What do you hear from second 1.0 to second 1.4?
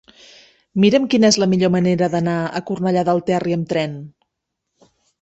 quina és